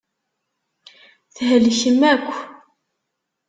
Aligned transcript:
Thelkem 1.35 2.01
akk. 2.13 2.33